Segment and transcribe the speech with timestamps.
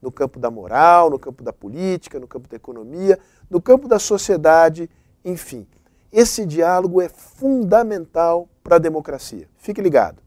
[0.00, 3.18] no campo da moral, no campo da política, no campo da economia,
[3.50, 4.88] no campo da sociedade,
[5.24, 5.66] enfim.
[6.12, 9.48] Esse diálogo é fundamental para a democracia.
[9.58, 10.22] Fique ligado.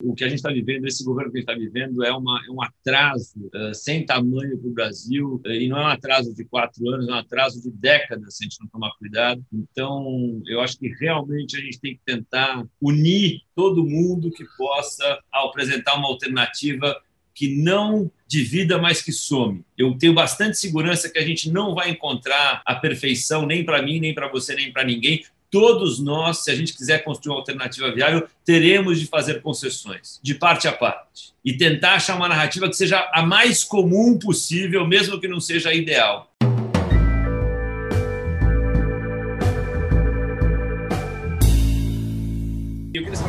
[0.00, 2.40] O que a gente está vivendo, esse governo que a gente está vivendo, é, uma,
[2.46, 6.32] é um atraso uh, sem tamanho para o Brasil, uh, e não é um atraso
[6.32, 9.44] de quatro anos, é um atraso de décadas, se a gente não tomar cuidado.
[9.52, 15.18] Então, eu acho que realmente a gente tem que tentar unir todo mundo que possa
[15.32, 16.96] apresentar uma alternativa
[17.38, 19.64] que não divida, mas que some.
[19.78, 24.00] Eu tenho bastante segurança que a gente não vai encontrar a perfeição nem para mim,
[24.00, 25.24] nem para você, nem para ninguém.
[25.48, 30.34] Todos nós, se a gente quiser construir uma alternativa viável, teremos de fazer concessões, de
[30.34, 35.20] parte a parte, e tentar achar uma narrativa que seja a mais comum possível, mesmo
[35.20, 36.28] que não seja a ideal.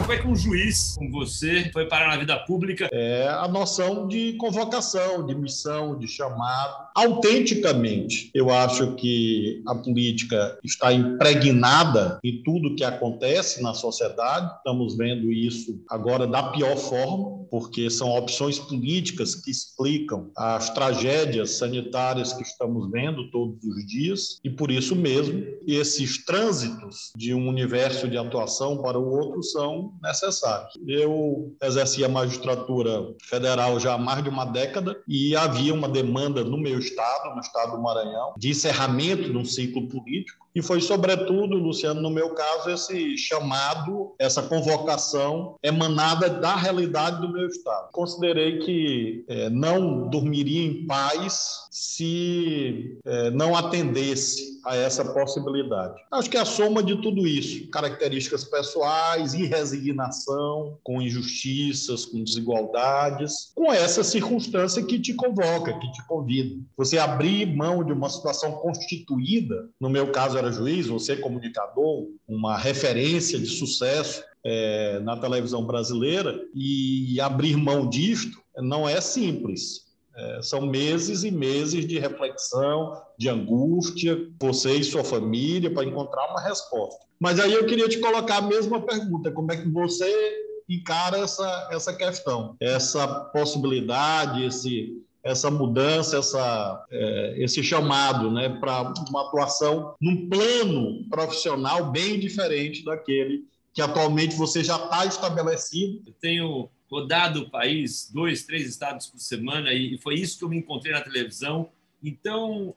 [0.10, 2.90] Como é que um juiz como você foi parar na vida pública?
[2.92, 6.88] É a noção de convocação, de missão, de chamado.
[6.96, 14.52] Autenticamente, eu acho que a política está impregnada em tudo que acontece na sociedade.
[14.58, 21.52] Estamos vendo isso agora da pior forma, porque são opções políticas que explicam as tragédias
[21.52, 27.48] sanitárias que estamos vendo todos os dias, e por isso mesmo, esses trânsitos de um
[27.48, 30.74] universo de atuação para o outro são necessários.
[30.88, 36.44] Eu exerci a magistratura federal já há mais de uma década e havia uma demanda
[36.44, 40.82] no meu estado, no estado do Maranhão, de encerramento de um ciclo político e foi,
[40.82, 47.90] sobretudo, Luciano, no meu caso, esse chamado, essa convocação emanada da realidade do meu Estado.
[47.92, 55.96] Considerei que é, não dormiria em paz se é, não atendesse a essa possibilidade.
[56.12, 63.72] Acho que a soma de tudo isso, características pessoais, resignação com injustiças, com desigualdades, com
[63.72, 66.60] essa circunstância que te convoca, que te convida.
[66.76, 72.58] Você abrir mão de uma situação constituída, no meu caso era juiz, você comunicador, uma
[72.58, 79.88] referência de sucesso é, na televisão brasileira, e abrir mão disto não é simples.
[80.16, 86.32] É, são meses e meses de reflexão, de angústia, você e sua família, para encontrar
[86.32, 87.06] uma resposta.
[87.20, 91.70] Mas aí eu queria te colocar a mesma pergunta: como é que você encara essa,
[91.72, 99.96] essa questão, essa possibilidade, esse, essa mudança, essa, é, esse chamado né, para uma atuação
[100.02, 106.02] num plano profissional bem diferente daquele que atualmente você já está estabelecido.
[106.06, 110.50] Eu tenho rodado o país, dois, três estados por semana, e foi isso que eu
[110.50, 111.70] me encontrei na televisão.
[112.04, 112.74] Então,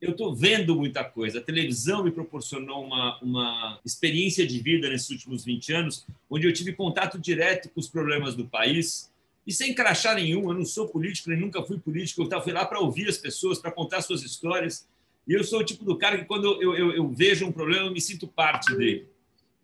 [0.00, 1.38] eu estou vendo muita coisa.
[1.38, 6.52] A televisão me proporcionou uma, uma experiência de vida nesses últimos 20 anos, onde eu
[6.52, 9.07] tive contato direto com os problemas do país,
[9.48, 10.50] e sem crachá nenhum.
[10.50, 12.28] Eu não sou político, nem nunca fui político.
[12.30, 14.86] Eu fui lá para ouvir as pessoas, para contar suas histórias.
[15.26, 17.86] E eu sou o tipo do cara que, quando eu, eu, eu vejo um problema,
[17.86, 19.08] eu me sinto parte dele.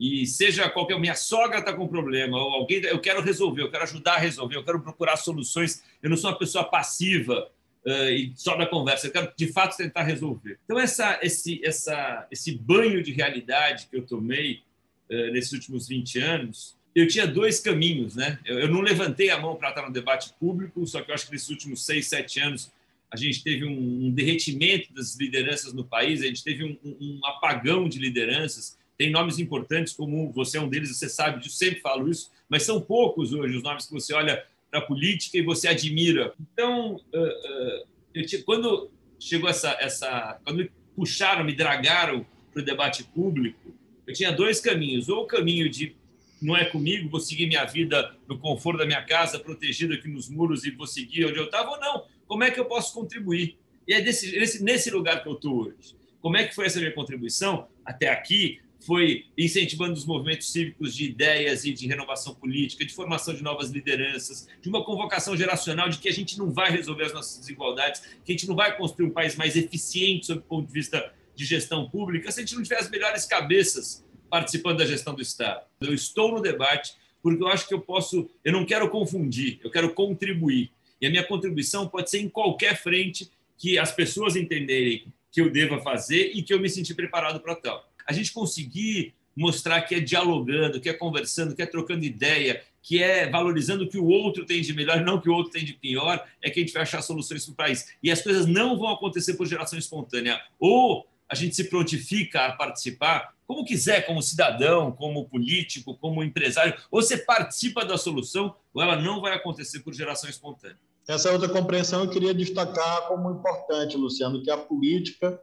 [0.01, 0.99] E seja qualquer.
[0.99, 2.83] Minha sogra está com problema, ou alguém.
[2.85, 5.83] Eu quero resolver, eu quero ajudar a resolver, eu quero procurar soluções.
[6.03, 7.51] Eu não sou uma pessoa passiva
[7.85, 10.59] uh, e só da conversa, eu quero de fato tentar resolver.
[10.65, 14.63] Então, essa, esse, essa, esse banho de realidade que eu tomei
[15.11, 18.39] uh, nesses últimos 20 anos eu tinha dois caminhos, né?
[18.45, 21.27] Eu, eu não levantei a mão para estar no debate público, só que eu acho
[21.27, 22.73] que nesses últimos seis, sete anos
[23.11, 27.21] a gente teve um, um derretimento das lideranças no país, a gente teve um, um,
[27.25, 28.77] apagão de lideranças.
[28.99, 32.65] Tem nomes importantes, como você é um deles, você sabe disso, sempre falo isso, mas
[32.65, 36.35] são poucos hoje os nomes que você olha para a política e você admira.
[36.41, 37.83] Então, uh,
[38.19, 43.75] uh, quando chegou essa, essa, quando me puxaram, me dragaram para o debate público,
[44.07, 45.95] eu tinha dois caminhos: ou o caminho de
[46.41, 50.29] não é comigo, vou seguir minha vida no conforto da minha casa, protegido aqui nos
[50.29, 52.05] muros e vou seguir onde eu estava, ou não?
[52.27, 53.59] Como é que eu posso contribuir?
[53.87, 55.97] E é desse, nesse, nesse lugar que eu estou hoje.
[56.21, 58.61] Como é que foi essa minha contribuição até aqui?
[58.87, 63.71] Foi incentivando os movimentos cívicos de ideias e de renovação política, de formação de novas
[63.71, 68.03] lideranças, de uma convocação geracional de que a gente não vai resolver as nossas desigualdades,
[68.25, 71.13] que a gente não vai construir um país mais eficiente sob o ponto de vista
[71.35, 75.23] de gestão pública se a gente não tiver as melhores cabeças participando da gestão do
[75.23, 75.63] Estado.
[75.81, 79.71] Eu estou no debate porque eu acho que eu posso, eu não quero confundir, eu
[79.71, 80.71] quero contribuir.
[81.01, 85.51] E a minha contribuição pode ser em qualquer frente que as pessoas entenderem que eu
[85.51, 87.89] deva fazer e que eu me senti preparado para tal.
[88.07, 93.03] A gente conseguir mostrar que é dialogando, que é conversando, que é trocando ideia, que
[93.03, 95.65] é valorizando o que o outro tem de melhor, não o que o outro tem
[95.65, 97.87] de pior, é que a gente vai achar soluções para o país.
[98.03, 100.41] E as coisas não vão acontecer por geração espontânea.
[100.61, 106.75] Ou a gente se prontifica a participar, como quiser, como cidadão, como político, como empresário,
[106.91, 110.79] você participa da solução, ou ela não vai acontecer por geração espontânea.
[111.07, 115.39] Essa é outra compreensão eu queria destacar como importante, Luciano, que a política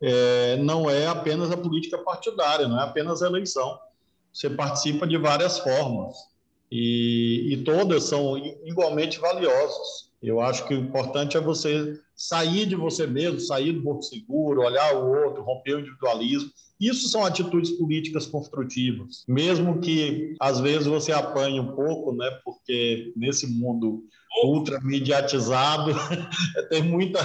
[0.00, 3.78] é, não é apenas a política partidária, não é apenas a eleição.
[4.32, 6.16] Você participa de várias formas
[6.72, 10.10] e, e todas são igualmente valiosas.
[10.24, 14.62] Eu acho que o importante é você sair de você mesmo, sair do porto seguro,
[14.62, 16.50] olhar o outro, romper o individualismo.
[16.80, 22.30] Isso são atitudes políticas construtivas, mesmo que às vezes você apanhe um pouco, né?
[22.42, 24.02] Porque nesse mundo
[24.42, 25.92] ultra mediatizado
[26.70, 27.20] tem muita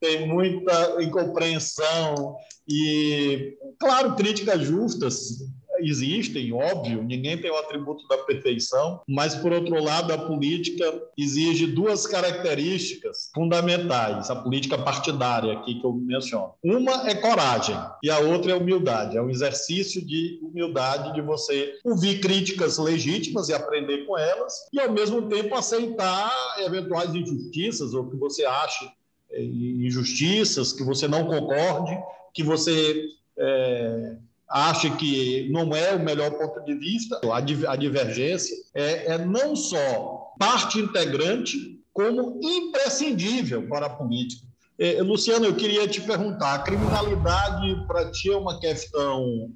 [0.00, 2.36] tem muita incompreensão
[2.68, 5.38] e claro críticas justas
[5.80, 11.66] existem, óbvio, ninguém tem o atributo da perfeição, mas, por outro lado, a política exige
[11.66, 16.52] duas características fundamentais, a política partidária aqui que eu menciono.
[16.62, 21.74] Uma é coragem e a outra é humildade, é um exercício de humildade de você
[21.84, 28.08] ouvir críticas legítimas e aprender com elas e, ao mesmo tempo, aceitar eventuais injustiças ou
[28.08, 28.88] que você ache
[29.30, 31.96] eh, injustiças, que você não concorde,
[32.32, 33.08] que você
[33.38, 34.16] é,
[34.48, 40.32] acha que não é o melhor ponto de vista, a divergência é, é não só
[40.38, 44.46] parte integrante, como imprescindível para a política.
[44.78, 49.50] É, Luciano, eu queria te perguntar: a criminalidade para ti é uma questão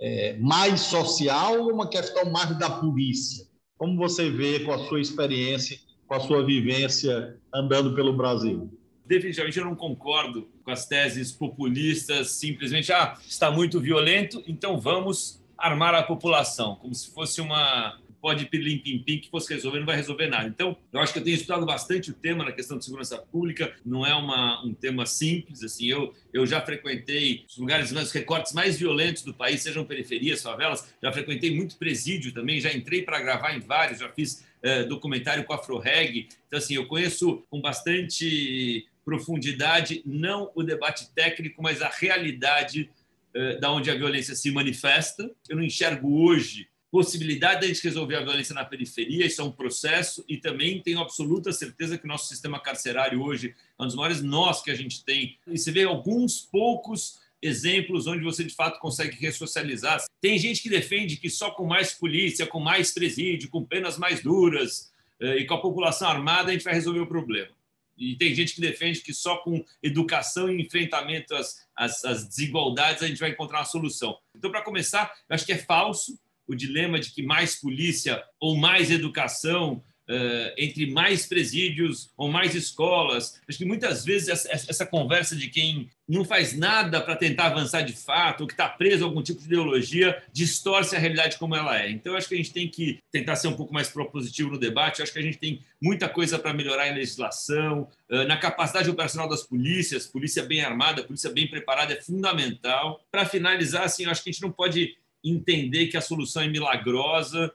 [0.00, 3.44] é, mais social ou uma questão mais da polícia?
[3.76, 8.70] Como você vê com a sua experiência, com a sua vivência andando pelo Brasil?
[9.08, 15.42] Definitivamente eu não concordo com as teses populistas, simplesmente, ah, está muito violento, então vamos
[15.56, 19.86] armar a população, como se fosse uma pode pilim pim pim que fosse resolver, não
[19.86, 20.48] vai resolver nada.
[20.48, 23.72] Então, eu acho que eu tenho estudado bastante o tema na questão de segurança pública,
[23.84, 28.52] não é uma, um tema simples, assim, eu, eu já frequentei os lugares, os recortes
[28.52, 33.20] mais violentos do país, sejam periferias, favelas, já frequentei muito presídio também, já entrei para
[33.20, 37.60] gravar em vários, já fiz é, documentário com a Afroreg, então, assim, eu conheço com
[37.60, 42.90] bastante profundidade, não o debate técnico, mas a realidade
[43.34, 45.30] eh, da onde a violência se manifesta.
[45.48, 49.44] Eu não enxergo hoje possibilidade de a gente resolver a violência na periferia, isso é
[49.44, 53.86] um processo, e também tenho absoluta certeza que o nosso sistema carcerário hoje é um
[53.86, 55.38] dos maiores nós que a gente tem.
[55.46, 60.02] E você vê alguns poucos exemplos onde você de fato consegue ressocializar.
[60.20, 64.22] Tem gente que defende que só com mais polícia, com mais presídio, com penas mais
[64.22, 64.90] duras
[65.20, 67.57] eh, e com a população armada a gente vai resolver o problema.
[67.98, 73.02] E tem gente que defende que só com educação e enfrentamento às, às, às desigualdades
[73.02, 74.16] a gente vai encontrar uma solução.
[74.34, 78.56] Então, para começar, eu acho que é falso o dilema de que mais polícia ou
[78.56, 83.38] mais educação Uh, entre mais presídios ou mais escolas.
[83.46, 87.82] Acho que muitas vezes essa, essa conversa de quem não faz nada para tentar avançar
[87.82, 91.54] de fato, ou que está preso a algum tipo de ideologia, distorce a realidade como
[91.54, 91.90] ela é.
[91.90, 95.02] Então, acho que a gente tem que tentar ser um pouco mais propositivo no debate.
[95.02, 99.28] Acho que a gente tem muita coisa para melhorar em legislação, uh, na capacidade operacional
[99.28, 103.04] das polícias, polícia bem armada, polícia bem preparada é fundamental.
[103.10, 107.46] Para finalizar, assim, acho que a gente não pode entender que a solução é milagrosa
[107.46, 107.52] eh,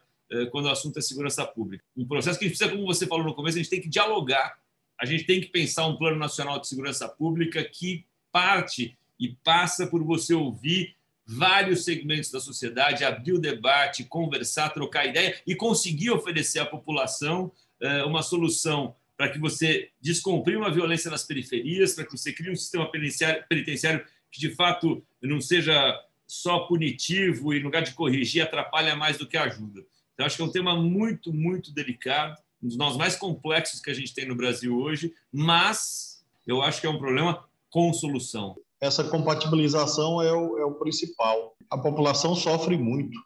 [0.52, 1.84] quando o assunto é segurança pública.
[1.96, 4.58] Um processo que precisa, como você falou no começo, a gente tem que dialogar,
[5.00, 9.86] a gente tem que pensar um plano nacional de segurança pública que parte e passa
[9.88, 16.12] por você ouvir vários segmentos da sociedade, abrir o debate, conversar, trocar ideia e conseguir
[16.12, 22.06] oferecer à população eh, uma solução para que você descomprima a violência nas periferias, para
[22.06, 27.66] que você crie um sistema penitenciário que de fato não seja só punitivo e, no
[27.66, 29.86] lugar de corrigir, atrapalha mais do que ajuda.
[30.14, 33.90] Então, acho que é um tema muito, muito delicado, um dos nós mais complexos que
[33.90, 38.56] a gente tem no Brasil hoje, mas eu acho que é um problema com solução.
[38.80, 41.56] Essa compatibilização é o, é o principal.
[41.70, 43.18] A população sofre muito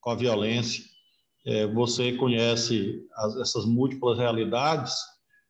[0.00, 0.84] com a violência.
[1.46, 4.94] É, você conhece as, essas múltiplas realidades.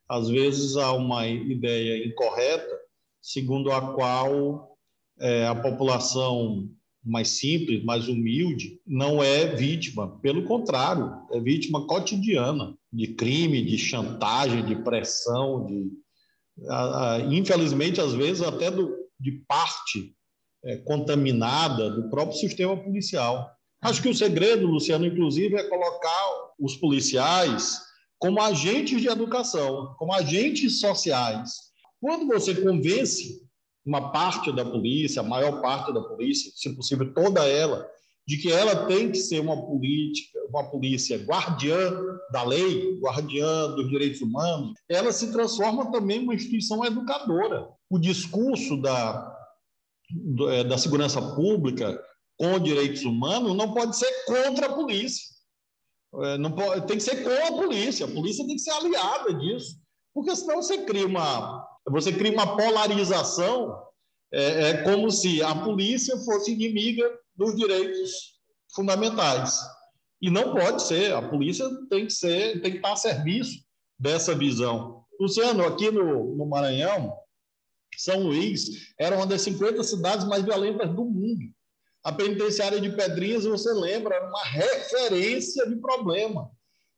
[0.07, 2.77] Às vezes há uma ideia incorreta,
[3.21, 4.77] segundo a qual
[5.19, 6.69] é, a população
[7.03, 10.19] mais simples, mais humilde, não é vítima.
[10.19, 15.91] Pelo contrário, é vítima cotidiana de crime, de chantagem, de pressão, de
[17.31, 20.15] infelizmente às vezes até do, de parte
[20.63, 23.49] é, contaminada do próprio sistema policial.
[23.81, 27.81] Acho que o segredo, Luciano, inclusive, é colocar os policiais
[28.17, 31.51] como agentes de educação, como agentes sociais.
[31.99, 33.42] Quando você convence
[33.85, 37.89] uma parte da polícia, a maior parte da polícia, se possível toda ela,
[38.25, 41.91] de que ela tem que ser uma política, uma polícia guardiã
[42.31, 47.67] da lei, guardiã dos direitos humanos, ela se transforma também em uma instituição educadora.
[47.89, 49.35] O discurso da,
[50.51, 52.01] é, da segurança pública
[52.37, 55.33] com direitos humanos não pode ser contra a polícia.
[56.15, 58.05] É, não pode, tem que ser com a polícia.
[58.05, 59.81] A polícia tem que ser aliada disso,
[60.13, 63.81] porque senão você cria uma, você cria uma polarização.
[64.31, 67.03] É, é como se a polícia fosse inimiga
[67.35, 68.39] dos direitos
[68.73, 69.59] fundamentais.
[70.21, 73.63] E não pode ser, a polícia tem que ser, tem que estar a serviço
[73.99, 75.03] dessa visão.
[75.19, 77.15] Luciano, aqui no, no Maranhão,
[77.97, 81.53] São Luís era uma das 50 cidades mais violentas do mundo.
[82.03, 86.49] A penitenciária de Pedrinhas, você lembra, era uma referência de problema.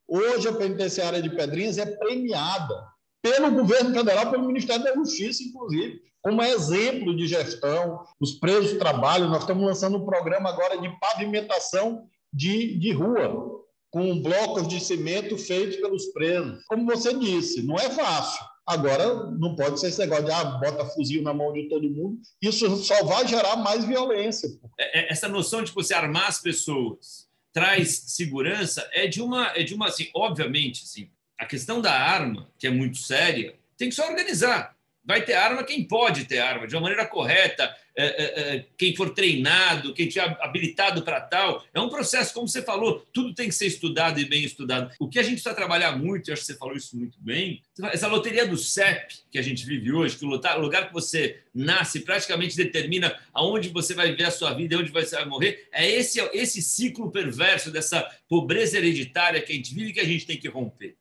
[0.08, 2.95] Hoje, a penitenciária de Pedrinhas é premiada
[3.26, 9.30] pelo governo federal, pelo Ministério da Justiça, inclusive como exemplo de gestão, os presos trabalham.
[9.30, 15.38] Nós estamos lançando um programa agora de pavimentação de, de rua, com blocos de cimento
[15.38, 16.64] feitos pelos presos.
[16.66, 18.44] Como você disse, não é fácil.
[18.66, 22.18] Agora, não pode ser esse negócio de ah, bota fuzil na mão de todo mundo.
[22.42, 24.50] Isso só vai gerar mais violência.
[24.80, 29.62] É, é, essa noção de você armar as pessoas traz segurança é de uma, é
[29.62, 33.96] de uma assim, obviamente, assim, a questão da arma, que é muito séria, tem que
[33.96, 34.76] se organizar
[35.06, 38.94] vai ter arma quem pode ter arma, de uma maneira correta, é, é, é, quem
[38.96, 41.64] for treinado, quem tiver habilitado para tal.
[41.74, 44.94] É um processo, como você falou, tudo tem que ser estudado e bem estudado.
[45.00, 47.62] O que a gente precisa trabalhar muito, e acho que você falou isso muito bem,
[47.94, 52.02] essa loteria do CEP que a gente vive hoje, que o lugar que você nasce
[52.02, 55.90] praticamente determina aonde você vai viver a sua vida e onde você vai morrer, é
[55.90, 60.38] esse, esse ciclo perverso dessa pobreza hereditária que a gente vive que a gente tem
[60.38, 60.98] que romper.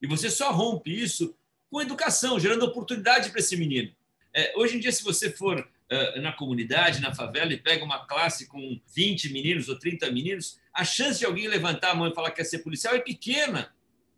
[0.00, 1.34] E você só rompe isso
[1.70, 3.92] com educação, gerando oportunidade para esse menino.
[4.32, 8.06] É, hoje em dia, se você for uh, na comunidade, na favela, e pega uma
[8.06, 12.14] classe com 20 meninos ou 30 meninos, a chance de alguém levantar a mão e
[12.14, 13.72] falar que quer ser policial é pequena,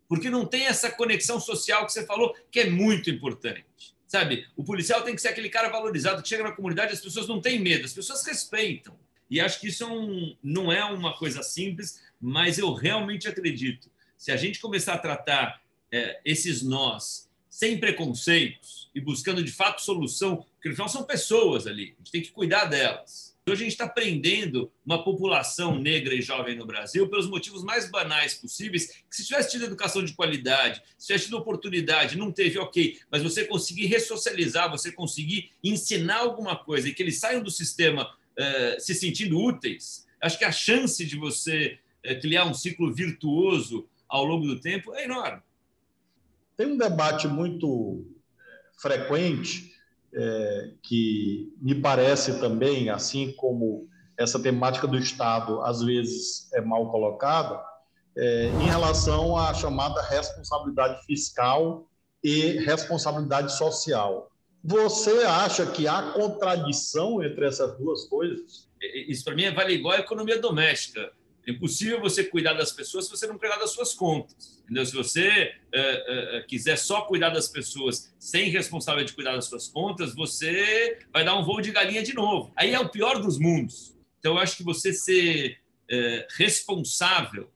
[0.07, 3.95] porque não tem essa conexão social que você falou, que é muito importante.
[4.07, 7.27] Sabe, o policial tem que ser aquele cara valorizado que chega na comunidade, as pessoas
[7.27, 8.97] não têm medo, as pessoas respeitam.
[9.29, 13.91] E acho que isso é um, não é uma coisa simples, mas eu realmente acredito.
[14.17, 19.81] Se a gente começar a tratar é, esses nós sem preconceitos e buscando de fato
[19.81, 23.35] solução, porque no final são pessoas ali, a gente tem que cuidar delas.
[23.49, 27.89] Hoje a gente está prendendo uma população negra e jovem no Brasil pelos motivos mais
[27.89, 32.59] banais possíveis, que se tivesse tido educação de qualidade, se tivesse tido oportunidade, não teve,
[32.59, 37.49] ok, mas você conseguir ressocializar, você conseguir ensinar alguma coisa e que eles saiam do
[37.49, 42.93] sistema uh, se sentindo úteis, acho que a chance de você uh, criar um ciclo
[42.93, 45.41] virtuoso ao longo do tempo é enorme.
[46.57, 48.03] Tem um debate muito
[48.39, 49.71] é, frequente,
[50.13, 53.87] é, que me parece também, assim como
[54.17, 57.63] essa temática do Estado às vezes é mal colocada,
[58.17, 61.87] é, em relação à chamada responsabilidade fiscal
[62.23, 64.31] e responsabilidade social.
[64.63, 68.67] Você acha que há contradição entre essas duas coisas?
[69.07, 71.11] Isso para mim é vale igual à economia doméstica.
[71.47, 74.61] É impossível você cuidar das pessoas se você não cuidar das suas contas.
[74.63, 74.85] Entendeu?
[74.85, 79.69] Se você uh, uh, quiser só cuidar das pessoas sem responsabilidade de cuidar das suas
[79.69, 82.51] contas, você vai dar um voo de galinha de novo.
[82.53, 83.95] Aí é o pior dos mundos.
[84.19, 85.59] Então, eu acho que você ser
[86.35, 87.49] responsável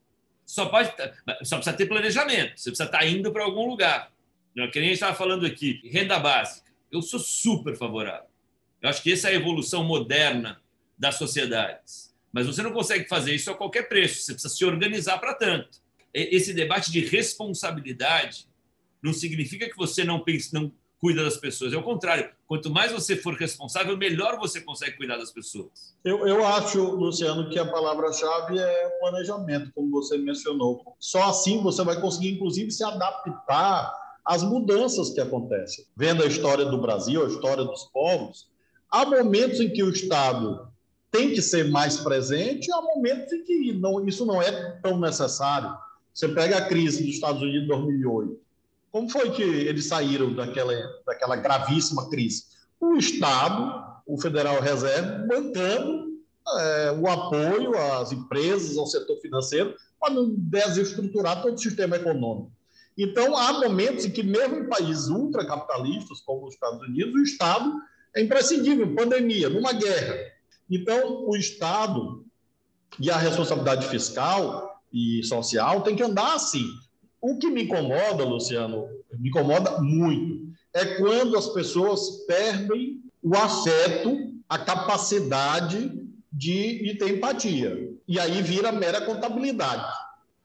[0.46, 0.90] só pode
[1.44, 2.58] só precisa ter planejamento.
[2.58, 4.12] Você precisa estar indo para algum lugar.
[4.56, 6.72] Não, que nem a gente estava falando aqui, renda básica.
[6.90, 8.30] Eu sou super favorável.
[8.82, 10.62] Eu acho que essa é a evolução moderna
[10.98, 15.18] das sociedades mas você não consegue fazer isso a qualquer preço, você precisa se organizar
[15.20, 15.80] para tanto.
[16.14, 18.48] Esse debate de responsabilidade
[19.02, 20.72] não significa que você não pensa, não
[21.02, 21.74] cuida das pessoas.
[21.74, 22.30] É o contrário.
[22.48, 25.96] Quanto mais você for responsável, melhor você consegue cuidar das pessoas.
[26.06, 30.96] Eu, eu acho, Luciano, que a palavra-chave é planejamento, como você mencionou.
[31.00, 33.92] Só assim você vai conseguir, inclusive, se adaptar
[34.24, 35.86] às mudanças que acontecem.
[35.98, 38.48] Vendo a história do Brasil, a história dos povos,
[38.92, 40.71] há momentos em que o Estado
[41.12, 45.76] tem que ser mais presente, há momentos em que não, isso não é tão necessário.
[46.14, 48.40] Você pega a crise dos Estados Unidos de 2008.
[48.92, 50.74] Como foi que eles saíram daquela,
[51.06, 52.46] daquela gravíssima crise?
[52.80, 56.12] O Estado, o Federal Reserve, bancando
[56.60, 62.52] é, o apoio às empresas, ao setor financeiro, para não desestruturar todo o sistema econômico.
[62.98, 67.72] Então, há momentos em que, mesmo em países ultracapitalistas, como os Estados Unidos, o Estado
[68.16, 68.94] é imprescindível.
[68.96, 70.16] Pandemia, numa guerra,
[70.72, 72.26] então, o Estado
[73.00, 76.66] e a responsabilidade fiscal e social tem que andar assim.
[77.22, 78.88] O que me incomoda, Luciano,
[79.20, 85.92] me incomoda muito, é quando as pessoas perdem o afeto, a capacidade
[86.32, 87.92] de, de ter empatia.
[88.08, 89.86] E aí vira mera contabilidade.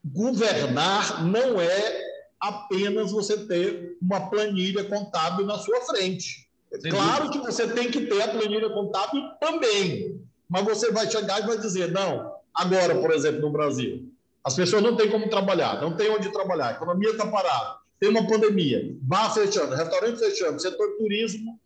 [0.04, 2.04] Governar não é
[2.40, 6.45] apenas você ter uma planilha contábil na sua frente.
[6.78, 11.47] Claro que você tem que ter a planilha contábil também, mas você vai chegar e
[11.47, 14.09] vai dizer, não, agora, por exemplo, no Brasil,
[14.45, 18.09] as pessoas não têm como trabalhar, não têm onde trabalhar, a economia está parada, tem
[18.09, 21.59] uma pandemia, bar fechando, restaurante fechando, setor turismo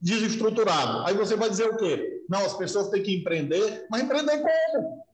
[0.00, 1.06] desestruturado.
[1.06, 2.22] Aí você vai dizer o quê?
[2.28, 5.04] Não, as pessoas têm que empreender, mas empreender como?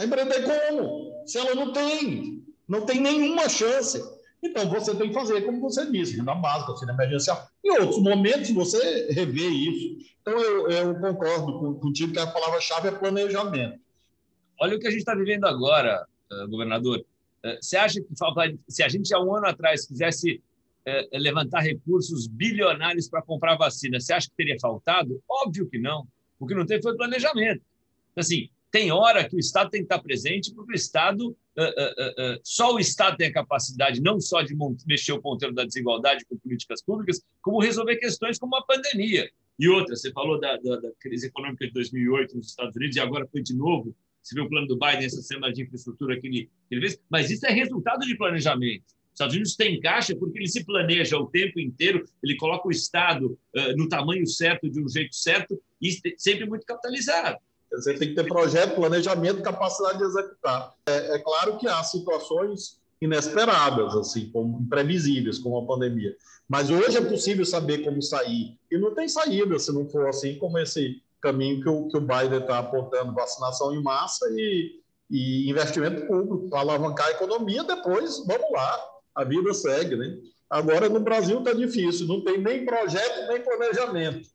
[0.00, 1.22] Empreender como?
[1.26, 4.02] Se ela não tem, não tem nenhuma chance.
[4.42, 7.48] Então você tem que fazer, como você disse, renda básica, auxílio emergencial.
[7.64, 9.98] Em outros momentos você revê isso.
[10.20, 13.80] Então eu, eu concordo contigo que a palavra-chave é planejamento.
[14.60, 17.04] Olha o que a gente está vivendo agora, eh, governador.
[17.42, 18.08] Eh, você acha que
[18.68, 20.42] se a gente há um ano atrás quisesse
[20.84, 25.22] eh, levantar recursos bilionários para comprar vacina, você acha que teria faltado?
[25.28, 26.06] Óbvio que não.
[26.38, 27.62] O que não teve foi planejamento.
[28.14, 31.34] Assim, tem hora que o Estado tem que estar presente, porque o Estado,
[32.44, 34.54] só o Estado tem a capacidade não só de
[34.86, 39.30] mexer o ponteiro da desigualdade com políticas públicas, como resolver questões como a pandemia.
[39.58, 43.00] E outra, você falou da, da, da crise econômica de 2008 nos Estados Unidos e
[43.00, 46.26] agora foi de novo você viu o plano do Biden, essa semana de infraestrutura que
[46.26, 48.84] ele, que ele fez, mas isso é resultado de planejamento.
[48.88, 52.72] Os Estados Unidos tem caixa porque ele se planeja o tempo inteiro, ele coloca o
[52.72, 57.38] Estado uh, no tamanho certo, de um jeito certo, e sempre muito capitalizado.
[57.76, 60.72] Você tem que ter projeto, planejamento, capacidade de executar.
[60.86, 66.16] É, é claro que há situações inesperadas, assim, como imprevisíveis, como a pandemia.
[66.48, 68.58] Mas hoje é possível saber como sair.
[68.70, 72.00] E não tem saída se não for assim como esse caminho que o, que o
[72.00, 74.80] Biden está apontando, vacinação em massa e,
[75.10, 77.64] e investimento público para alavancar a economia.
[77.64, 78.80] Depois, vamos lá,
[79.14, 80.18] a vida segue, né?
[80.48, 84.28] Agora, no Brasil está difícil, não tem nem projeto, nem planejamento.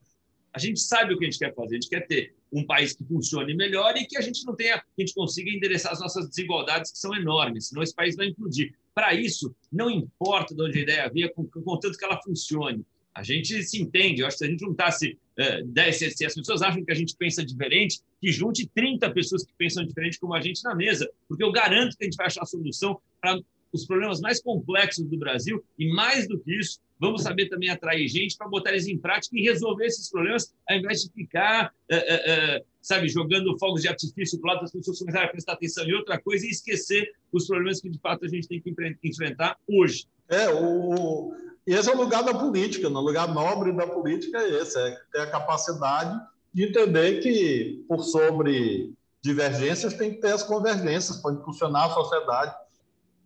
[0.53, 2.93] A gente sabe o que a gente quer fazer, a gente quer ter um país
[2.93, 5.99] que funcione melhor e que a gente não tenha, que a gente consiga endereçar as
[5.99, 8.73] nossas desigualdades que são enormes, senão esse país vai implodir.
[8.93, 12.85] Para isso, não importa de onde a ideia venha, contanto que ela funcione.
[13.13, 14.21] A gente se entende.
[14.21, 16.95] Eu acho que se a gente juntasse é, 10, se as pessoas acham que a
[16.95, 21.09] gente pensa diferente, que junte 30 pessoas que pensam diferente como a gente na mesa,
[21.27, 23.39] porque eu garanto que a gente vai achar a solução para
[23.71, 28.07] os problemas mais complexos do Brasil e, mais do que isso, vamos saber também atrair
[28.07, 31.95] gente para botar eles em prática e resolver esses problemas, ao invés de ficar, é,
[31.97, 35.53] é, é sabe, jogando fogos de artifício para o lado das pessoas começarem a prestar
[35.53, 38.75] atenção em outra coisa e esquecer os problemas que, de fato, a gente tem que
[39.03, 40.05] enfrentar hoje.
[40.29, 41.33] É, o,
[41.65, 45.21] esse é o lugar da política, no lugar nobre da política é esse, é ter
[45.21, 46.19] a capacidade
[46.53, 52.55] de entender que, por sobre divergências, tem que ter as convergências para impulsionar a sociedade.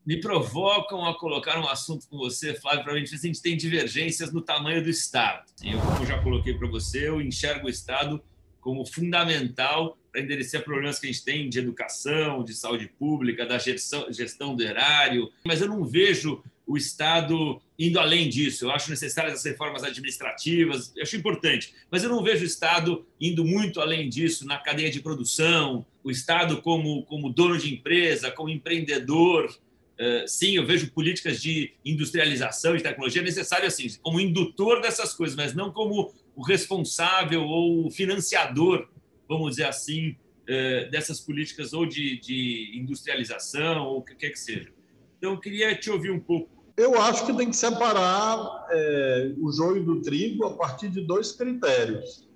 [0.06, 3.28] Me provocam a colocar um assunto com você, Flávio, para a gente ver se a
[3.28, 5.46] gente tem divergências no tamanho do Estado.
[5.64, 8.22] Eu, como já coloquei para você, eu enxergo o Estado
[8.62, 13.58] como fundamental para endereçar problemas que a gente tem de educação, de saúde pública, da
[13.58, 18.66] gestão, gestão do erário, mas eu não vejo o Estado indo além disso.
[18.66, 23.06] Eu acho necessárias as reformas administrativas, eu acho importante, mas eu não vejo o Estado
[23.20, 28.32] indo muito além disso na cadeia de produção, o Estado como, como dono de empresa,
[28.32, 29.56] como empreendedor.
[30.00, 35.36] Uh, sim, eu vejo políticas de industrialização, de tecnologia necessário assim, como indutor dessas coisas,
[35.36, 38.90] mas não como o responsável ou o financiador,
[39.28, 44.40] vamos dizer assim, uh, dessas políticas ou de, de industrialização ou o que quer que
[44.40, 44.70] seja.
[45.18, 49.52] Então, eu queria te ouvir um pouco eu acho que tem que separar é, o
[49.52, 52.28] joio do trigo a partir de dois critérios.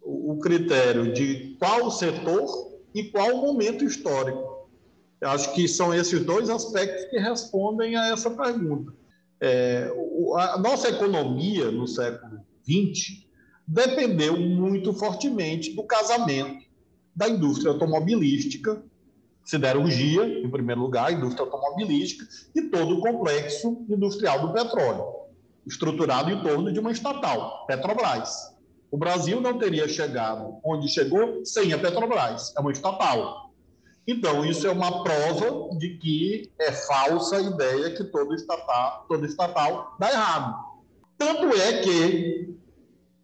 [0.00, 4.51] O, critério de qual setor e qual momento histórico.
[5.22, 8.92] Acho que são esses dois aspectos que respondem a essa pergunta.
[9.40, 9.90] É,
[10.36, 13.26] a nossa economia no século XX
[13.66, 16.64] dependeu muito fortemente do casamento
[17.14, 18.82] da indústria automobilística
[19.44, 25.04] siderurgia, em primeiro lugar, indústria automobilística e todo o complexo industrial do petróleo,
[25.66, 28.52] estruturado em torno de uma estatal, Petrobras.
[28.90, 33.51] O Brasil não teria chegado onde chegou sem a Petrobras, é uma estatal.
[34.06, 39.24] Então, isso é uma prova de que é falsa a ideia que todo estatal, todo
[39.24, 40.72] estatal dá errado.
[41.16, 42.56] Tanto é que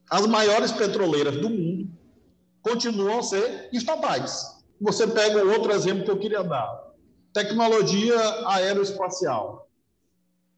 [0.08, 1.90] as maiores petroleiras do mundo
[2.62, 4.56] continuam a ser estatais.
[4.80, 6.92] Você pega outro exemplo que eu queria dar:
[7.32, 9.68] tecnologia aeroespacial.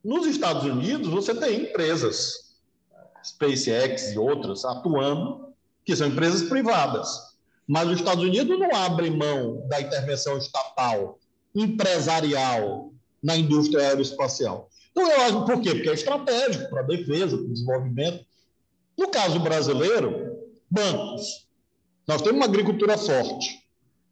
[0.05, 2.57] Nos Estados Unidos, você tem empresas,
[3.25, 5.55] SpaceX e outras, atuando,
[5.85, 7.30] que são empresas privadas.
[7.71, 11.21] Mas os Estados Unidos não abrem mão da intervenção estatal,
[11.55, 14.69] empresarial, na indústria aeroespacial.
[14.91, 15.77] Então, eu acho, por quê?
[15.77, 18.27] Porque é estratégico para a defesa, para o desenvolvimento.
[18.99, 20.37] No caso brasileiro,
[20.69, 21.47] bancos.
[22.09, 23.61] Nós temos uma agricultura forte.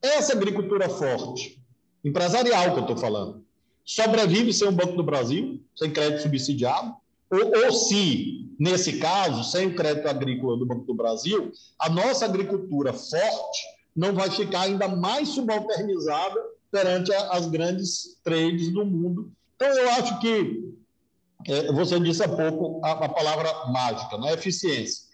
[0.01, 1.61] Essa agricultura forte,
[2.05, 3.45] empresarial que eu estou falando,
[3.85, 6.95] sobrevive sem o Banco do Brasil, sem crédito subsidiado,
[7.31, 12.25] ou, ou, se, nesse caso, sem o crédito agrícola do Banco do Brasil, a nossa
[12.25, 13.61] agricultura forte
[13.95, 19.33] não vai ficar ainda mais subalternizada perante as grandes trades do mundo.
[19.57, 20.75] Então, eu acho que
[21.47, 25.07] é, você disse há pouco a, a palavra mágica, não é eficiência.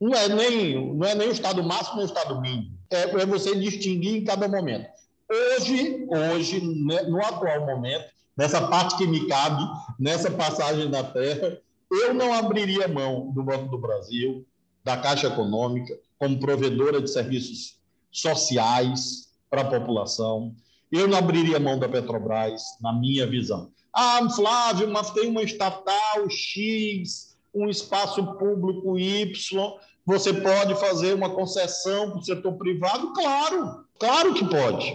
[0.00, 2.78] Não é nem, não é nem o estado máximo nem o estado mínimo.
[2.90, 4.88] É, é você distinguir em cada momento.
[5.30, 8.06] Hoje, hoje, né, no atual momento,
[8.38, 9.62] nessa parte que me cabe,
[9.98, 11.58] nessa passagem da Terra,
[11.90, 14.46] eu não abriria mão do Banco do Brasil,
[14.84, 17.78] da Caixa Econômica, como provedora de serviços
[18.10, 20.54] sociais para a população.
[20.90, 23.72] Eu não abriria mão da Petrobras, na minha visão.
[23.92, 29.72] Ah, Flávio, mas tem uma estatal X, um espaço público Y,
[30.06, 33.12] você pode fazer uma concessão para o setor privado?
[33.12, 34.94] Claro, claro que pode.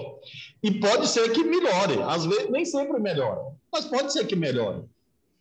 [0.63, 2.01] E pode ser que melhore.
[2.03, 4.83] Às vezes, nem sempre melhora, mas pode ser que melhore.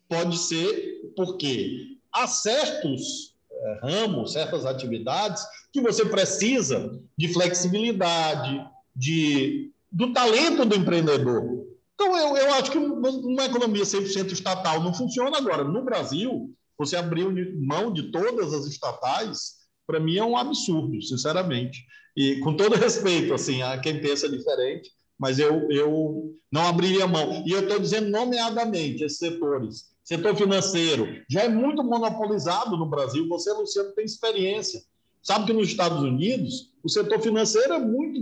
[0.08, 9.70] Pode ser porque há certos é, ramos, certas atividades que você precisa de flexibilidade, de,
[9.90, 11.66] do talento do empreendedor.
[11.94, 15.62] Então, eu, eu acho que uma economia 100% estatal não funciona agora.
[15.62, 21.84] No Brasil, você abriu mão de todas as estatais para mim é um absurdo, sinceramente.
[22.16, 24.90] E com todo respeito assim, a quem pensa diferente,
[25.22, 27.44] mas eu, eu não abriria mão.
[27.46, 29.92] E eu estou dizendo nomeadamente esses setores.
[30.02, 33.28] Setor financeiro já é muito monopolizado no Brasil.
[33.28, 34.82] Você, Luciano, tem experiência.
[35.22, 38.20] Sabe que nos Estados Unidos o setor financeiro é muito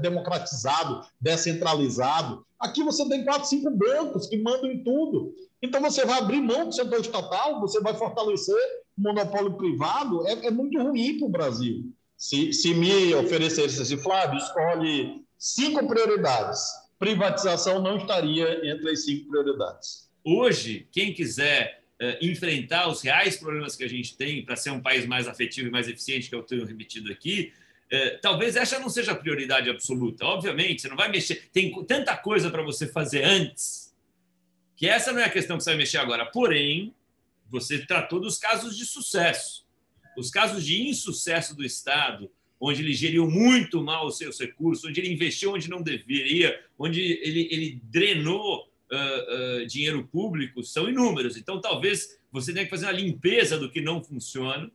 [0.00, 2.44] democratizado, descentralizado.
[2.58, 5.32] Aqui você tem quatro, cinco bancos que mandam em tudo.
[5.62, 10.50] Então você vai abrir mão do setor estatal, você vai fortalecer monopólio privado é, é
[10.50, 11.84] muito ruim para o Brasil.
[12.16, 16.62] Se, se me oferecesse esse Flávio, escolhe cinco prioridades.
[17.00, 20.08] Privatização não estaria entre as cinco prioridades.
[20.22, 24.80] Hoje, quem quiser uh, enfrentar os reais problemas que a gente tem para ser um
[24.80, 27.52] país mais afetivo e mais eficiente, que eu tenho repetido aqui,
[27.92, 30.24] uh, talvez essa não seja a prioridade absoluta.
[30.24, 31.50] Obviamente, você não vai mexer.
[31.52, 33.92] Tem tanta coisa para você fazer antes,
[34.76, 36.24] que essa não é a questão que você vai mexer agora.
[36.26, 36.94] Porém,
[37.50, 39.66] você tratou dos casos de sucesso.
[40.16, 42.30] Os casos de insucesso do Estado,
[42.64, 47.00] onde ele geriu muito mal os seus recursos, onde ele investiu onde não deveria, onde
[47.00, 51.36] ele, ele drenou uh, uh, dinheiro público, são inúmeros.
[51.36, 54.70] Então, talvez você tenha que fazer uma limpeza do que não funciona,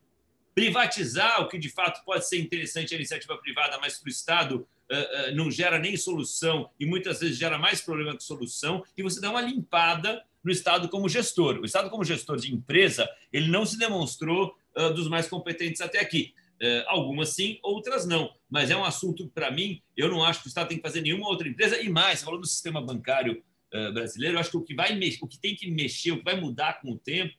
[0.54, 4.68] privatizar o que de fato pode ser interessante a iniciativa privada, mas para o Estado
[4.92, 9.22] uh, não gera nem solução e muitas vezes gera mais problema que solução, e você
[9.22, 11.60] dá uma limpada no Estado como gestor.
[11.60, 14.58] O Estado como gestor de empresa, ele não se demonstrou
[14.94, 16.34] dos mais competentes até aqui.
[16.62, 18.34] Uh, algumas sim, outras não.
[18.50, 21.02] Mas é um assunto, para mim, eu não acho que o Estado tem que fazer
[21.02, 21.80] nenhuma outra empresa.
[21.82, 23.44] E mais, falando do sistema bancário
[23.74, 26.24] uh, brasileiro, eu acho que o que, vai o que tem que mexer, o que
[26.24, 27.36] vai mudar com o tempo,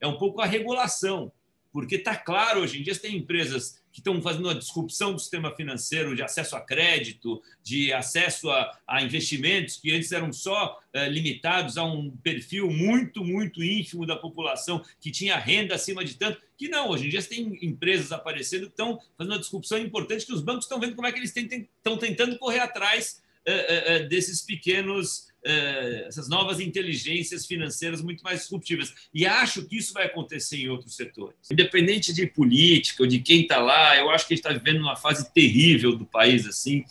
[0.00, 1.32] é um pouco a regulação.
[1.72, 5.18] Porque está claro, hoje em dia, você tem empresas que estão fazendo uma disrupção do
[5.18, 10.78] sistema financeiro de acesso a crédito, de acesso a, a investimentos que antes eram só
[10.92, 16.14] eh, limitados a um perfil muito, muito ínfimo da população que tinha renda acima de
[16.14, 19.78] tanto, que não, hoje em dia você tem empresas aparecendo que estão fazendo uma disrupção
[19.78, 23.84] importante que os bancos estão vendo como é que eles estão tentando correr atrás eh,
[23.86, 28.92] eh, desses pequenos eh, essas novas inteligências financeiras muito mais disruptivas.
[29.12, 31.36] E acho que isso vai acontecer em outros setores.
[31.50, 34.80] Independente de política ou de quem está lá, eu acho que a gente está vivendo
[34.80, 36.46] uma fase terrível do país.
[36.46, 36.84] assim.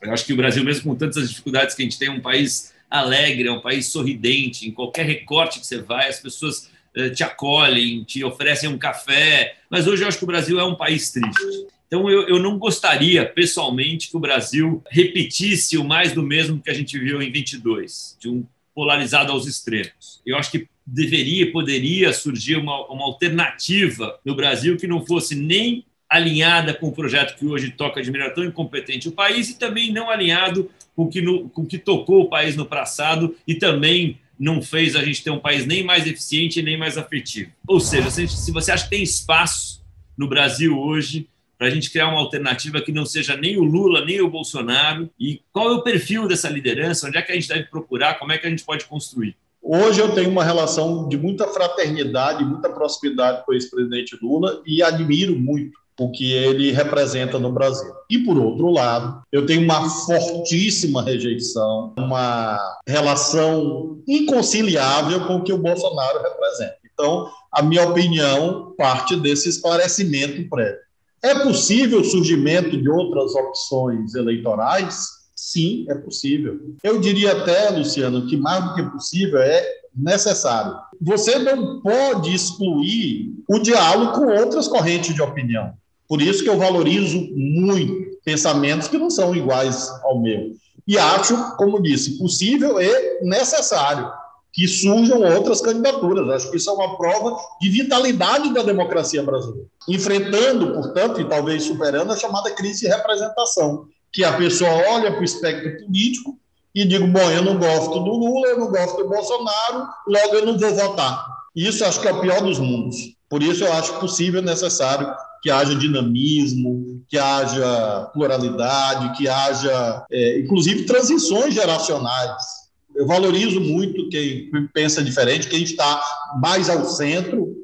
[0.00, 2.20] Eu acho que o Brasil, mesmo com tantas dificuldades que a gente tem, é um
[2.20, 4.66] país alegre, é um país sorridente.
[4.66, 9.56] Em qualquer recorte que você vai, as pessoas eh, te acolhem, te oferecem um café.
[9.68, 11.66] Mas hoje eu acho que o Brasil é um país triste.
[11.90, 16.70] Então, eu, eu não gostaria, pessoalmente, que o Brasil repetisse o mais do mesmo que
[16.70, 20.22] a gente viu em 22, de um polarizado aos extremos.
[20.24, 25.84] Eu acho que deveria, poderia surgir uma, uma alternativa no Brasil que não fosse nem
[26.08, 29.92] alinhada com o projeto que hoje toca de melhor tão incompetente o país e também
[29.92, 31.22] não alinhado com que
[31.52, 35.38] com que tocou o país no passado e também não fez a gente ter um
[35.38, 37.50] país nem mais eficiente nem mais afetivo.
[37.66, 39.84] Ou seja, se, se você acha que tem espaço
[40.16, 41.28] no Brasil hoje
[41.60, 45.10] para a gente criar uma alternativa que não seja nem o Lula, nem o Bolsonaro?
[45.20, 47.06] E qual é o perfil dessa liderança?
[47.06, 48.18] Onde é que a gente deve procurar?
[48.18, 49.36] Como é que a gente pode construir?
[49.62, 54.82] Hoje eu tenho uma relação de muita fraternidade, muita proximidade com o ex-presidente Lula e
[54.82, 57.92] admiro muito o que ele representa no Brasil.
[58.08, 65.52] E, por outro lado, eu tenho uma fortíssima rejeição, uma relação inconciliável com o que
[65.52, 66.78] o Bolsonaro representa.
[66.90, 70.89] Então, a minha opinião parte desse esclarecimento prévio.
[71.22, 75.06] É possível o surgimento de outras opções eleitorais?
[75.34, 76.58] Sim, é possível.
[76.82, 80.76] Eu diria até, Luciano, que mais do que possível é necessário.
[81.00, 85.72] Você não pode excluir o diálogo com outras correntes de opinião.
[86.08, 90.52] Por isso que eu valorizo muito pensamentos que não são iguais ao meu.
[90.86, 94.10] E acho, como disse, possível e necessário
[94.52, 96.28] que surjam outras candidaturas.
[96.28, 99.68] Acho que isso é uma prova de vitalidade da democracia brasileira.
[99.88, 105.20] Enfrentando, portanto, e talvez superando a chamada crise de representação, que a pessoa olha para
[105.20, 106.38] o espectro político
[106.74, 110.46] e digo, bom, eu não gosto do Lula, eu não gosto do Bolsonaro, logo eu
[110.46, 111.26] não vou votar.
[111.54, 112.96] Isso acho que é o pior dos mundos.
[113.28, 120.04] Por isso eu acho possível e necessário que haja dinamismo, que haja pluralidade, que haja,
[120.10, 122.59] é, inclusive, transições geracionais.
[123.00, 126.02] Eu valorizo muito quem pensa diferente, quem está
[126.38, 127.56] mais ao centro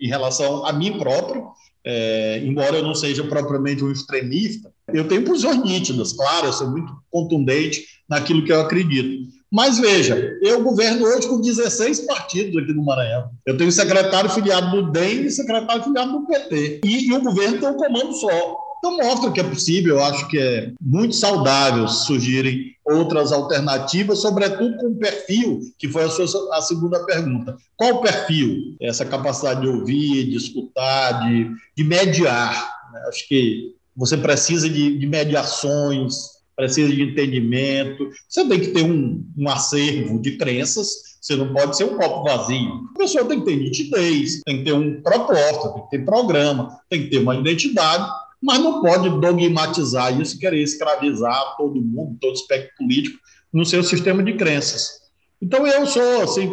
[0.00, 1.48] em relação a mim próprio,
[1.84, 6.70] é, embora eu não seja propriamente um extremista, eu tenho posições nítidas, claro, eu sou
[6.70, 9.28] muito contundente naquilo que eu acredito.
[9.50, 13.30] Mas veja, eu governo hoje com 16 partidos aqui no Maranhão.
[13.44, 16.82] Eu tenho secretário filiado do DEM e secretário filiado do PT.
[16.84, 18.56] E, e o governo tem um comando só.
[18.84, 24.76] Então mostra que é possível, eu acho que é muito saudável surgirem outras alternativas, sobretudo
[24.76, 27.56] com o perfil, que foi a, sua, a segunda pergunta.
[27.76, 28.76] Qual o perfil?
[28.82, 32.70] Essa capacidade de ouvir, de escutar, de, de mediar.
[32.92, 33.00] Né?
[33.08, 39.24] Acho que você precisa de, de mediações, precisa de entendimento, você tem que ter um,
[39.38, 42.82] um acervo de crenças, você não pode ser um copo vazio.
[42.94, 46.78] A pessoa tem que ter nitidez, tem que ter um proposta, tem que ter programa,
[46.90, 48.06] tem que ter uma identidade,
[48.44, 53.18] mas não pode dogmatizar isso, querer escravizar todo mundo, todo espectro político,
[53.52, 55.00] no seu sistema de crenças.
[55.40, 56.50] Então, eu sou, assim,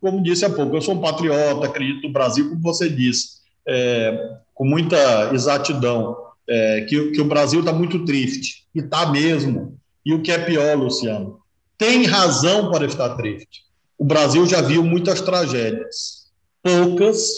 [0.00, 4.36] como disse há pouco, eu sou um patriota, acredito no Brasil, como você disse, é,
[4.54, 9.78] com muita exatidão é, que, que o Brasil está muito triste, e está mesmo.
[10.04, 11.40] E o que é pior, Luciano,
[11.78, 13.62] tem razão para estar triste.
[13.96, 16.30] O Brasil já viu muitas tragédias,
[16.62, 17.30] poucas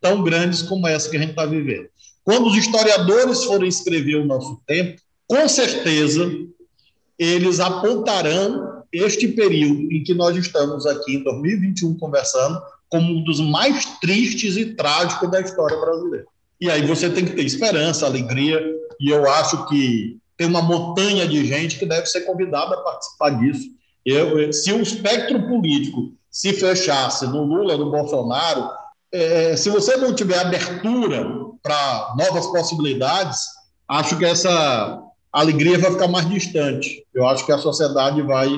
[0.00, 1.88] tão grandes como essa que a gente está vivendo.
[2.28, 6.30] Quando os historiadores forem escrever o nosso tempo, com certeza
[7.18, 12.60] eles apontarão este período em que nós estamos aqui em 2021 conversando
[12.90, 16.26] como um dos mais tristes e trágicos da história brasileira.
[16.60, 18.62] E aí você tem que ter esperança, alegria,
[19.00, 23.30] e eu acho que tem uma montanha de gente que deve ser convidada a participar
[23.40, 23.70] disso.
[24.04, 28.68] Eu, se o espectro político se fechasse no Lula, no Bolsonaro,
[29.10, 33.40] é, se você não tiver abertura para novas possibilidades,
[33.86, 37.04] acho que essa alegria vai ficar mais distante.
[37.12, 38.48] Eu acho que a sociedade vai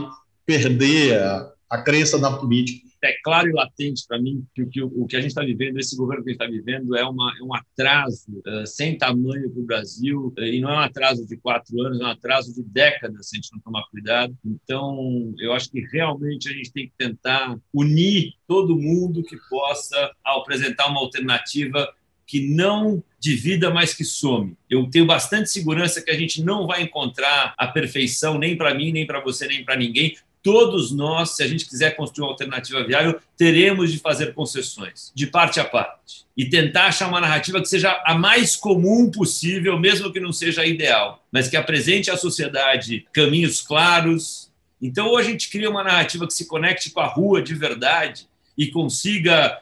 [0.46, 5.06] perder a, a crença na política é claro e latente para mim que, que o,
[5.06, 7.42] que a gente está vivendo, esse governo que a gente está vivendo, é, uma, é
[7.42, 11.36] um atraso uh, sem tamanho para o Brasil, uh, e não é um atraso de
[11.38, 14.36] quatro anos, é um atraso de décadas se a gente não tomar cuidado.
[14.44, 20.12] Então, eu acho que realmente a gente tem que tentar unir todo mundo que possa
[20.24, 21.88] apresentar uma alternativa
[22.30, 24.56] que não divida, mas que some.
[24.70, 28.92] Eu tenho bastante segurança que a gente não vai encontrar a perfeição nem para mim,
[28.92, 32.84] nem para você, nem para ninguém, todos nós, se a gente quiser construir uma alternativa
[32.84, 37.68] viável, teremos de fazer concessões, de parte a parte, e tentar achar uma narrativa que
[37.68, 42.16] seja a mais comum possível, mesmo que não seja a ideal, mas que apresente à
[42.16, 44.52] sociedade caminhos claros.
[44.80, 48.28] Então, ou a gente cria uma narrativa que se conecte com a rua de verdade
[48.56, 49.58] e consiga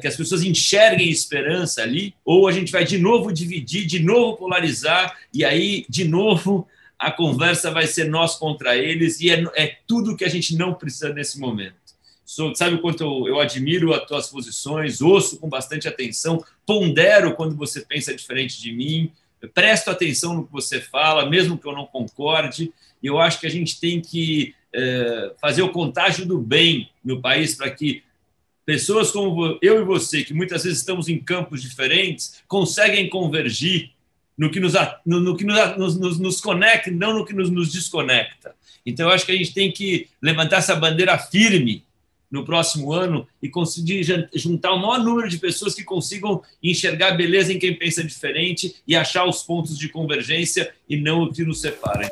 [0.00, 4.36] que as pessoas enxerguem esperança ali, ou a gente vai de novo dividir, de novo
[4.36, 6.66] polarizar, e aí, de novo,
[6.98, 10.74] a conversa vai ser nós contra eles e é, é tudo que a gente não
[10.74, 11.74] precisa nesse momento.
[12.54, 17.56] Sabe o quanto eu, eu, admiro as tuas posições, ouço com bastante atenção, pondero quando
[17.56, 19.10] você pensa diferente de mim,
[19.52, 23.46] presto atenção no que você fala, mesmo que eu não concorde, e eu acho que
[23.46, 28.02] a gente tem que é, fazer o contágio do bem no país para que
[28.64, 33.90] pessoas como eu e você, que muitas vezes estamos em campos diferentes, conseguem convergir
[34.36, 37.72] no que nos, no, no que nos, nos, nos, conecta, não no que nos, nos
[37.72, 38.54] desconecta.
[38.86, 41.84] Então, eu acho que a gente tem que levantar essa bandeira firme
[42.30, 44.02] no próximo ano e conseguir
[44.34, 48.94] juntar o maior número de pessoas que consigam enxergar beleza em quem pensa diferente e
[48.94, 52.10] achar os pontos de convergência e não o que nos separa.